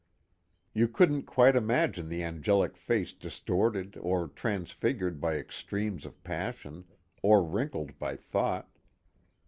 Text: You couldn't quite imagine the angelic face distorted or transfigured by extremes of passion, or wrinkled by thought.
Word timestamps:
You 0.73 0.87
couldn't 0.87 1.27
quite 1.27 1.55
imagine 1.55 2.09
the 2.09 2.23
angelic 2.23 2.75
face 2.75 3.13
distorted 3.13 3.97
or 4.01 4.27
transfigured 4.27 5.21
by 5.21 5.35
extremes 5.37 6.07
of 6.07 6.23
passion, 6.23 6.85
or 7.21 7.43
wrinkled 7.45 7.99
by 7.99 8.15
thought. 8.15 8.79